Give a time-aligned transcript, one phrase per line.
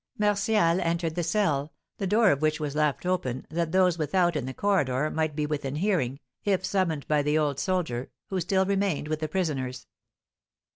[0.17, 4.47] Martial entered the cell, the door of which was left open that those without in
[4.47, 9.07] the corridor might be within hearing, if summoned by the old soldier, who still remained
[9.07, 9.85] with the prisoners.